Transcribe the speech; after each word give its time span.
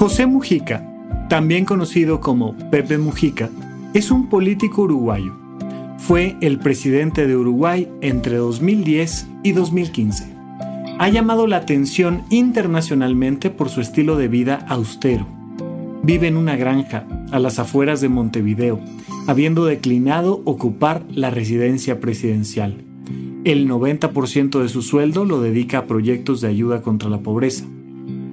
José 0.00 0.24
Mujica, 0.24 0.82
también 1.28 1.66
conocido 1.66 2.20
como 2.20 2.56
Pepe 2.70 2.96
Mujica, 2.96 3.50
es 3.92 4.10
un 4.10 4.30
político 4.30 4.84
uruguayo. 4.84 5.36
Fue 5.98 6.38
el 6.40 6.58
presidente 6.58 7.26
de 7.26 7.36
Uruguay 7.36 7.86
entre 8.00 8.38
2010 8.38 9.28
y 9.42 9.52
2015. 9.52 10.34
Ha 10.98 11.08
llamado 11.10 11.46
la 11.46 11.58
atención 11.58 12.22
internacionalmente 12.30 13.50
por 13.50 13.68
su 13.68 13.82
estilo 13.82 14.16
de 14.16 14.28
vida 14.28 14.64
austero. 14.70 15.26
Vive 16.02 16.28
en 16.28 16.38
una 16.38 16.56
granja 16.56 17.06
a 17.30 17.38
las 17.38 17.58
afueras 17.58 18.00
de 18.00 18.08
Montevideo, 18.08 18.80
habiendo 19.26 19.66
declinado 19.66 20.40
ocupar 20.46 21.04
la 21.10 21.28
residencia 21.28 22.00
presidencial. 22.00 22.86
El 23.44 23.68
90% 23.68 24.62
de 24.62 24.68
su 24.70 24.80
sueldo 24.80 25.26
lo 25.26 25.42
dedica 25.42 25.76
a 25.76 25.86
proyectos 25.86 26.40
de 26.40 26.48
ayuda 26.48 26.80
contra 26.80 27.10
la 27.10 27.20
pobreza. 27.20 27.66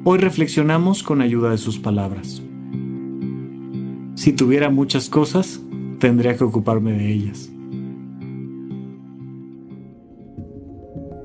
Hoy 0.09 0.19
reflexionamos 0.19 1.03
con 1.03 1.19
ayuda 1.19 1.51
de 1.51 1.57
sus 1.57 1.79
palabras. 1.79 2.41
Si 4.15 4.31
tuviera 4.31 4.69
muchas 4.69 5.09
cosas, 5.09 5.59
tendría 5.99 6.37
que 6.37 6.45
ocuparme 6.45 6.93
de 6.93 7.11
ellas. 7.11 7.51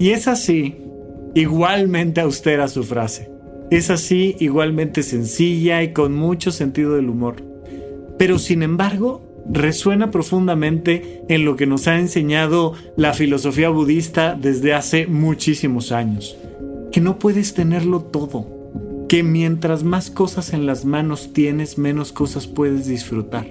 Y 0.00 0.11
es 0.11 0.27
así, 0.27 0.78
igualmente 1.33 2.20
austera 2.20 2.66
su 2.66 2.83
frase. 2.83 3.30
Es 3.70 3.89
así, 3.89 4.34
igualmente 4.41 5.05
sencilla 5.05 5.85
y 5.85 5.92
con 5.92 6.17
mucho 6.17 6.51
sentido 6.51 6.96
del 6.96 7.08
humor. 7.08 7.36
Pero 8.18 8.40
sin 8.40 8.64
embargo, 8.64 9.23
resuena 9.48 10.11
profundamente 10.11 11.23
en 11.29 11.45
lo 11.45 11.55
que 11.55 11.68
nos 11.68 11.86
ha 11.86 12.01
enseñado 12.01 12.73
la 12.96 13.14
filosofía 13.14 13.68
budista 13.68 14.35
desde 14.35 14.74
hace 14.74 15.06
muchísimos 15.06 15.92
años. 15.92 16.36
Que 16.90 17.01
no 17.01 17.20
puedes 17.20 17.55
tenerlo 17.55 18.01
todo 18.01 18.61
que 19.12 19.23
mientras 19.23 19.84
más 19.84 20.11
cosas 20.11 20.55
en 20.55 20.64
las 20.64 20.86
manos 20.86 21.34
tienes, 21.34 21.77
menos 21.77 22.12
cosas 22.12 22.46
puedes 22.46 22.86
disfrutar. 22.86 23.46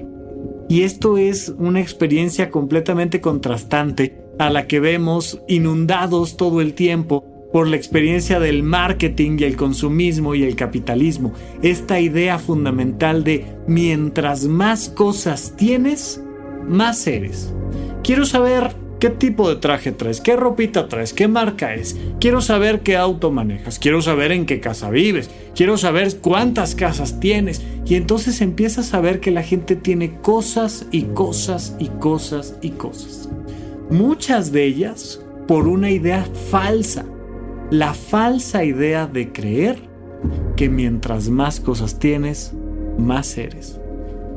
Y 0.67 0.81
esto 0.81 1.19
es 1.19 1.53
una 1.55 1.79
experiencia 1.79 2.49
completamente 2.49 3.21
contrastante 3.21 4.19
a 4.39 4.49
la 4.49 4.65
que 4.65 4.79
vemos 4.79 5.39
inundados 5.47 6.35
todo 6.35 6.61
el 6.61 6.73
tiempo 6.73 7.23
por 7.53 7.67
la 7.67 7.75
experiencia 7.75 8.39
del 8.39 8.63
marketing 8.63 9.37
y 9.37 9.43
el 9.43 9.55
consumismo 9.55 10.33
y 10.33 10.45
el 10.45 10.55
capitalismo. 10.55 11.31
Esta 11.61 11.99
idea 11.99 12.39
fundamental 12.39 13.23
de 13.23 13.45
mientras 13.67 14.45
más 14.45 14.89
cosas 14.89 15.53
tienes, 15.57 16.23
más 16.67 17.05
eres. 17.05 17.53
Quiero 18.01 18.25
saber 18.25 18.80
¿Qué 19.01 19.09
tipo 19.09 19.49
de 19.49 19.55
traje 19.55 19.91
traes? 19.91 20.21
¿Qué 20.21 20.35
ropita 20.35 20.87
traes? 20.87 21.11
¿Qué 21.11 21.27
marca 21.27 21.73
es? 21.73 21.97
Quiero 22.19 22.39
saber 22.39 22.81
qué 22.81 22.97
auto 22.97 23.31
manejas. 23.31 23.79
Quiero 23.79 24.03
saber 24.03 24.31
en 24.31 24.45
qué 24.45 24.59
casa 24.59 24.91
vives. 24.91 25.27
Quiero 25.55 25.75
saber 25.77 26.17
cuántas 26.17 26.75
casas 26.75 27.19
tienes. 27.19 27.63
Y 27.83 27.95
entonces 27.95 28.41
empiezas 28.41 28.93
a 28.93 29.01
ver 29.01 29.19
que 29.19 29.31
la 29.31 29.41
gente 29.41 29.75
tiene 29.75 30.21
cosas 30.21 30.85
y 30.91 31.01
cosas 31.01 31.75
y 31.79 31.87
cosas 31.87 32.59
y 32.61 32.69
cosas. 32.69 33.27
Muchas 33.89 34.51
de 34.51 34.65
ellas 34.65 35.19
por 35.47 35.67
una 35.67 35.89
idea 35.89 36.23
falsa. 36.51 37.03
La 37.71 37.95
falsa 37.95 38.63
idea 38.63 39.07
de 39.07 39.31
creer 39.31 39.79
que 40.55 40.69
mientras 40.69 41.27
más 41.27 41.59
cosas 41.59 41.97
tienes, 41.97 42.53
más 42.99 43.35
eres. 43.39 43.79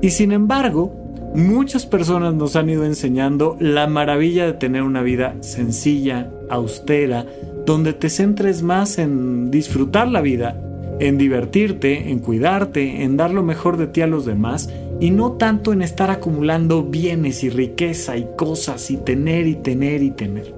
Y 0.01 0.09
sin 0.09 0.33
embargo, 0.33 1.04
Muchas 1.34 1.84
personas 1.84 2.33
nos 2.33 2.55
han 2.55 2.71
ido 2.71 2.84
enseñando 2.84 3.56
la 3.59 3.89
maravilla 3.89 4.47
de 4.47 4.53
tener 4.53 4.83
una 4.84 5.03
vida 5.03 5.34
sencilla, 5.41 6.31
austera, 6.49 7.27
donde 7.67 7.93
te 7.93 8.09
centres 8.09 8.62
más 8.62 8.99
en 8.99 9.50
disfrutar 9.50 10.06
la 10.06 10.21
vida, 10.21 10.56
en 11.00 11.19
divertirte, 11.19 12.12
en 12.12 12.21
cuidarte, 12.21 13.03
en 13.03 13.17
dar 13.17 13.33
lo 13.33 13.43
mejor 13.43 13.78
de 13.78 13.89
ti 13.89 14.00
a 14.00 14.06
los 14.06 14.25
demás 14.25 14.71
y 15.00 15.11
no 15.11 15.33
tanto 15.33 15.73
en 15.73 15.83
estar 15.83 16.09
acumulando 16.09 16.84
bienes 16.84 17.43
y 17.43 17.50
riqueza 17.50 18.17
y 18.17 18.28
cosas 18.37 18.93
y 18.93 18.97
tener 18.97 19.49
y 19.49 19.56
tener 19.56 20.05
y 20.05 20.12
tener. 20.12 20.55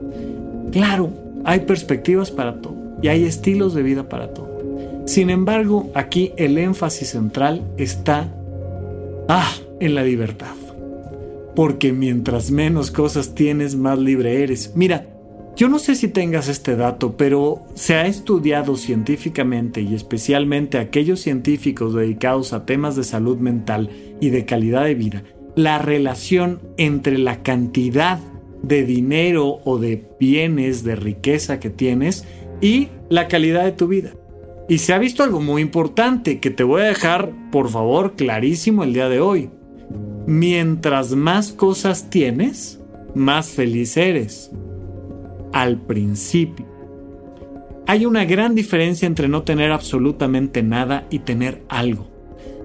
Claro, 0.72 1.08
hay 1.44 1.60
perspectivas 1.60 2.30
para 2.30 2.60
todo 2.60 2.76
y 3.00 3.08
hay 3.08 3.24
estilos 3.24 3.72
de 3.72 3.82
vida 3.82 4.10
para 4.10 4.34
todo. 4.34 4.60
Sin 5.06 5.30
embargo, 5.30 5.90
aquí 5.94 6.32
el 6.36 6.58
énfasis 6.58 7.08
central 7.08 7.62
está 7.78 8.28
ah, 9.26 9.54
en 9.80 9.94
la 9.94 10.02
libertad 10.02 10.65
porque 11.56 11.92
mientras 11.92 12.50
menos 12.50 12.90
cosas 12.90 13.34
tienes, 13.34 13.74
más 13.74 13.98
libre 13.98 14.42
eres. 14.42 14.72
Mira, 14.76 15.08
yo 15.56 15.70
no 15.70 15.78
sé 15.78 15.94
si 15.94 16.08
tengas 16.08 16.48
este 16.48 16.76
dato, 16.76 17.16
pero 17.16 17.64
se 17.74 17.94
ha 17.94 18.06
estudiado 18.06 18.76
científicamente 18.76 19.80
y 19.80 19.94
especialmente 19.94 20.76
aquellos 20.76 21.20
científicos 21.20 21.94
dedicados 21.94 22.52
a 22.52 22.66
temas 22.66 22.94
de 22.94 23.04
salud 23.04 23.38
mental 23.38 23.88
y 24.20 24.28
de 24.28 24.44
calidad 24.44 24.84
de 24.84 24.94
vida, 24.94 25.22
la 25.56 25.78
relación 25.78 26.60
entre 26.76 27.16
la 27.16 27.42
cantidad 27.42 28.20
de 28.62 28.84
dinero 28.84 29.60
o 29.64 29.78
de 29.78 30.06
bienes, 30.20 30.84
de 30.84 30.94
riqueza 30.94 31.58
que 31.58 31.70
tienes 31.70 32.26
y 32.60 32.88
la 33.08 33.28
calidad 33.28 33.64
de 33.64 33.72
tu 33.72 33.88
vida. 33.88 34.12
Y 34.68 34.78
se 34.78 34.92
ha 34.92 34.98
visto 34.98 35.22
algo 35.22 35.40
muy 35.40 35.62
importante 35.62 36.38
que 36.38 36.50
te 36.50 36.64
voy 36.64 36.82
a 36.82 36.86
dejar, 36.86 37.32
por 37.50 37.70
favor, 37.70 38.14
clarísimo 38.14 38.84
el 38.84 38.92
día 38.92 39.08
de 39.08 39.20
hoy 39.20 39.48
mientras 40.26 41.12
más 41.12 41.52
cosas 41.52 42.10
tienes, 42.10 42.80
más 43.14 43.48
feliz 43.48 43.96
eres. 43.96 44.50
Al 45.52 45.80
principio. 45.80 46.66
Hay 47.86 48.04
una 48.04 48.24
gran 48.24 48.54
diferencia 48.54 49.06
entre 49.06 49.28
no 49.28 49.42
tener 49.42 49.70
absolutamente 49.70 50.62
nada 50.62 51.06
y 51.08 51.20
tener 51.20 51.62
algo. 51.68 52.08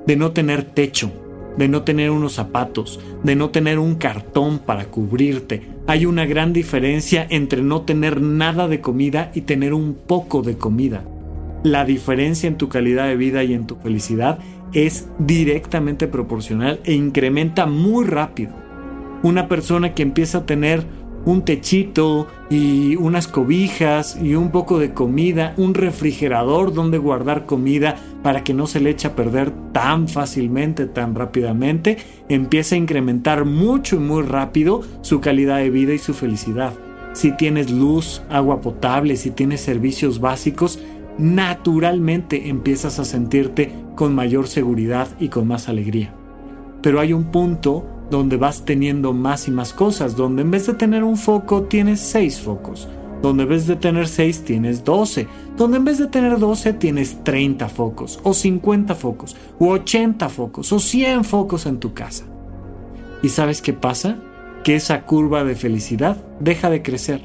De 0.08 0.16
no 0.16 0.32
tener 0.32 0.64
techo, 0.64 1.12
de 1.58 1.68
no 1.68 1.84
tener 1.84 2.10
unos 2.10 2.34
zapatos, 2.34 3.00
de 3.24 3.36
no 3.36 3.52
tener 3.52 3.78
un 3.78 3.96
cartón 3.96 4.60
para 4.60 4.86
cubrirte. 4.86 5.62
Hay 5.86 6.08
una 6.08 6.26
gran 6.26 6.54
diferencia 6.54 7.28
entre 7.30 7.62
no 7.62 7.82
tener 7.84 8.20
nada 8.20 8.68
de 8.68 8.82
comida 8.82 9.32
y 9.36 9.42
tener 9.42 9.74
un 9.74 9.94
poco 9.94 10.42
de 10.42 10.58
comida. 10.58 11.04
La 11.64 11.86
diferencia 11.86 12.48
en 12.48 12.58
tu 12.58 12.70
calidad 12.70 13.06
de 13.06 13.16
vida 13.16 13.44
y 13.44 13.54
en 13.54 13.68
tu 13.68 13.76
felicidad 13.76 14.40
es 14.74 15.10
directamente 15.20 16.08
proporcional 16.08 16.80
e 16.86 16.94
incrementa 16.94 17.68
muy 17.68 18.06
rápido. 18.06 18.52
Una 19.22 19.48
persona 19.48 19.94
que 19.94 20.02
empieza 20.02 20.40
a 20.40 20.46
tener 20.48 20.84
un 21.24 21.44
techito 21.44 22.28
y 22.50 22.96
unas 22.96 23.28
cobijas 23.28 24.18
y 24.20 24.34
un 24.34 24.50
poco 24.50 24.80
de 24.80 24.96
comida, 24.96 25.54
un 25.56 25.76
refrigerador 25.76 26.74
donde 26.74 26.98
guardar 26.98 27.46
comida 27.46 27.96
para 28.24 28.44
que 28.44 28.56
no 28.56 28.66
se 28.66 28.80
le 28.80 28.90
eche 28.90 29.08
a 29.08 29.16
perder 29.16 29.52
tan 29.72 30.08
fácilmente, 30.08 30.88
tan 30.88 31.14
rápidamente, 31.14 31.98
empieza 32.28 32.74
a 32.74 32.80
incrementar 32.80 33.46
mucho 33.46 33.98
y 33.98 34.00
muy 34.00 34.24
rápido 34.24 34.82
su 35.02 35.22
calidad 35.22 35.58
de 35.58 35.70
vida 35.70 35.94
y 35.94 36.00
su 36.00 36.16
felicidad. 36.16 36.74
Si 37.14 37.34
tienes 37.34 37.70
luz, 37.70 38.24
agua 38.30 38.62
potable, 38.62 39.16
si 39.18 39.32
tienes 39.32 39.62
servicios 39.62 40.22
básicos, 40.22 40.80
naturalmente 41.22 42.50
empiezas 42.50 43.00
a 43.00 43.06
sentirte 43.06 43.72
con 43.96 44.16
mayor 44.16 44.48
seguridad 44.48 45.08
y 45.20 45.30
con 45.30 45.48
más 45.48 45.70
alegría. 45.70 46.14
Pero 46.82 47.00
hay 47.00 47.14
un 47.14 47.26
punto 47.26 47.86
donde 48.10 48.38
vas 48.38 48.66
teniendo 48.66 49.14
más 49.14 49.48
y 49.48 49.52
más 49.52 49.72
cosas, 49.72 50.16
donde 50.16 50.42
en 50.42 50.52
vez 50.52 50.66
de 50.66 50.74
tener 50.74 51.04
un 51.04 51.18
foco 51.18 51.64
tienes 51.64 52.00
seis 52.00 52.40
focos, 52.40 52.90
donde 53.22 53.44
en 53.44 53.50
vez 53.50 53.68
de 53.68 53.76
tener 53.76 54.08
seis 54.08 54.44
tienes 54.44 54.84
doce, 54.84 55.28
donde 55.56 55.78
en 55.78 55.86
vez 55.86 56.00
de 56.00 56.08
tener 56.08 56.40
doce 56.40 56.74
tienes 56.74 57.24
treinta 57.24 57.70
focos, 57.70 58.20
o 58.24 58.34
cincuenta 58.34 58.96
focos, 58.96 59.38
o 59.60 59.70
ochenta 59.70 60.28
focos, 60.28 60.74
o 60.74 60.80
cien 60.80 61.24
focos 61.24 61.68
en 61.68 61.78
tu 61.78 61.94
casa. 61.94 62.26
¿Y 63.22 63.30
sabes 63.30 63.62
qué 63.62 63.74
pasa? 63.74 64.18
Que 64.64 64.76
esa 64.76 65.06
curva 65.06 65.44
de 65.44 65.56
felicidad 65.56 66.18
deja 66.40 66.70
de 66.70 66.82
crecer. 66.82 67.22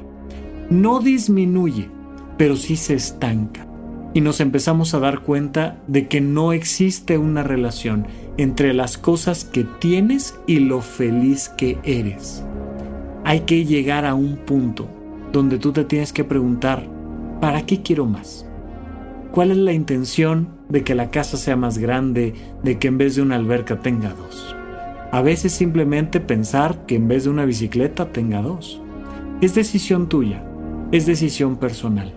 No 0.69 0.99
disminuye, 0.99 1.89
pero 2.37 2.55
sí 2.55 2.75
se 2.75 2.93
estanca 2.93 3.66
y 4.17 4.21
nos 4.21 4.39
empezamos 4.39 4.95
a 4.95 4.99
dar 4.99 5.19
cuenta 5.19 5.77
de 5.85 6.07
que 6.07 6.21
no 6.21 6.51
existe 6.51 7.19
una 7.19 7.43
relación 7.43 8.07
entre 8.37 8.73
las 8.73 8.97
cosas 8.97 9.45
que 9.45 9.63
tienes 9.63 10.33
y 10.47 10.57
lo 10.57 10.81
feliz 10.81 11.49
que 11.49 11.77
eres. 11.83 12.43
Hay 13.23 13.41
que 13.41 13.63
llegar 13.63 14.07
a 14.07 14.15
un 14.15 14.37
punto 14.37 14.89
donde 15.31 15.59
tú 15.59 15.71
te 15.71 15.83
tienes 15.83 16.13
que 16.13 16.23
preguntar, 16.23 16.87
¿para 17.39 17.67
qué 17.67 17.83
quiero 17.83 18.07
más? 18.07 18.43
¿Cuál 19.31 19.51
es 19.51 19.57
la 19.57 19.73
intención 19.73 20.49
de 20.67 20.83
que 20.83 20.95
la 20.95 21.11
casa 21.11 21.37
sea 21.37 21.55
más 21.55 21.77
grande, 21.77 22.33
de 22.63 22.79
que 22.79 22.87
en 22.87 22.97
vez 22.97 23.17
de 23.17 23.21
una 23.21 23.35
alberca 23.35 23.81
tenga 23.81 24.15
dos? 24.15 24.55
A 25.11 25.21
veces 25.21 25.51
simplemente 25.51 26.19
pensar 26.19 26.87
que 26.87 26.95
en 26.95 27.07
vez 27.07 27.25
de 27.25 27.29
una 27.29 27.45
bicicleta 27.45 28.11
tenga 28.11 28.41
dos. 28.41 28.81
Es 29.41 29.53
decisión 29.53 30.09
tuya, 30.09 30.43
es 30.91 31.05
decisión 31.05 31.57
personal. 31.57 32.15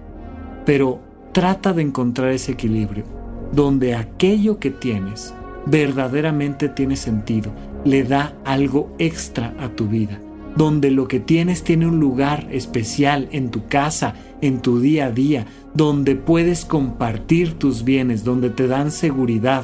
Pero 0.65 1.10
Trata 1.33 1.73
de 1.73 1.83
encontrar 1.83 2.33
ese 2.33 2.53
equilibrio, 2.53 3.05
donde 3.53 3.95
aquello 3.95 4.59
que 4.59 4.71
tienes 4.71 5.33
verdaderamente 5.65 6.69
tiene 6.69 6.97
sentido, 6.97 7.53
le 7.85 8.03
da 8.03 8.35
algo 8.45 8.93
extra 8.99 9.55
a 9.61 9.69
tu 9.69 9.87
vida, 9.87 10.21
donde 10.57 10.91
lo 10.91 11.07
que 11.07 11.21
tienes 11.21 11.63
tiene 11.63 11.87
un 11.87 12.01
lugar 12.01 12.49
especial 12.51 13.29
en 13.31 13.51
tu 13.51 13.67
casa, 13.69 14.15
en 14.41 14.61
tu 14.61 14.81
día 14.81 15.07
a 15.07 15.11
día, 15.13 15.47
donde 15.73 16.17
puedes 16.17 16.65
compartir 16.65 17.55
tus 17.55 17.85
bienes, 17.85 18.25
donde 18.25 18.51
te 18.51 18.67
dan 18.67 18.91
seguridad, 18.91 19.63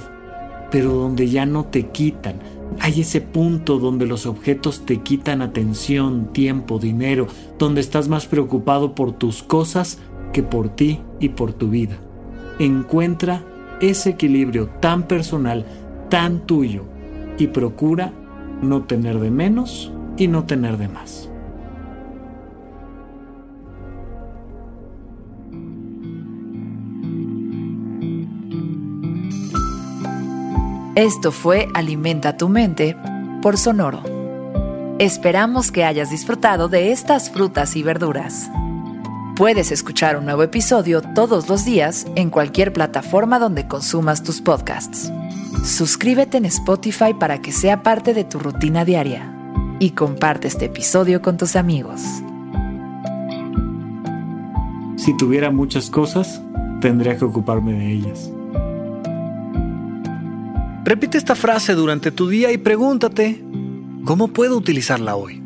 pero 0.71 0.93
donde 0.93 1.29
ya 1.29 1.47
no 1.47 1.65
te 1.65 1.89
quitan. 1.89 2.37
Hay 2.81 3.01
ese 3.01 3.21
punto 3.21 3.79
donde 3.79 4.07
los 4.07 4.27
objetos 4.27 4.85
te 4.87 4.99
quitan 4.99 5.43
atención, 5.43 6.33
tiempo, 6.33 6.79
dinero, 6.79 7.27
donde 7.59 7.81
estás 7.81 8.09
más 8.09 8.27
preocupado 8.27 8.95
por 8.95 9.13
tus 9.13 9.43
cosas 9.43 9.99
que 10.33 10.43
por 10.43 10.69
ti 10.69 11.01
y 11.21 11.31
por 11.31 11.53
tu 11.53 11.69
vida. 11.69 11.97
Encuentra 12.59 13.43
ese 13.81 14.11
equilibrio 14.11 14.69
tan 14.81 15.05
personal, 15.05 15.65
tan 16.09 16.41
tuyo, 16.41 16.85
y 17.39 17.49
procura 17.49 18.13
no 18.63 18.85
tener 18.85 19.19
de 19.21 19.31
menos 19.31 19.93
y 20.17 20.29
no 20.29 20.45
tener 20.45 20.79
de 20.79 20.89
más. 20.89 21.29
Esto 30.95 31.31
fue 31.31 31.69
Alimenta 31.75 32.39
tu 32.39 32.49
mente 32.49 32.97
por 33.43 33.59
Sonoro. 33.59 34.03
Esperamos 34.99 35.71
que 35.71 35.85
hayas 35.85 36.09
disfrutado 36.09 36.69
de 36.69 36.91
estas 36.91 37.29
frutas 37.29 37.77
y 37.77 37.83
verduras. 37.83 38.51
Puedes 39.37 39.71
escuchar 39.71 40.17
un 40.17 40.25
nuevo 40.25 40.43
episodio 40.43 41.03
todos 41.03 41.51
los 41.51 41.67
días 41.67 42.07
en 42.15 42.31
cualquier 42.31 42.73
plataforma 42.73 43.39
donde 43.39 43.69
consumas 43.69 44.23
tus 44.23 44.41
podcasts. 44.41 45.13
Suscríbete 45.63 46.39
en 46.39 46.47
Spotify 46.47 47.13
para 47.13 47.43
que 47.43 47.53
sea 47.53 47.83
parte 47.83 48.15
de 48.15 48.25
tu 48.25 48.39
rutina 48.39 48.87
diaria 48.87 49.31
y 49.79 49.91
comparte 49.91 50.49
este 50.49 50.65
episodio 50.65 51.21
con 51.21 51.37
tus 51.37 51.55
amigos. 51.55 52.01
Si 54.97 55.15
tuviera 55.19 55.51
muchas 55.51 55.91
cosas, 55.91 56.41
tendría 56.81 57.19
que 57.19 57.27
ocuparme 57.27 57.75
de 57.75 57.93
ellas. 57.93 58.33
Repite 60.83 61.19
esta 61.19 61.35
frase 61.35 61.75
durante 61.75 62.11
tu 62.11 62.27
día 62.27 62.53
y 62.53 62.57
pregúntate, 62.57 63.45
¿cómo 64.07 64.29
puedo 64.29 64.57
utilizarla 64.57 65.15
hoy? 65.15 65.46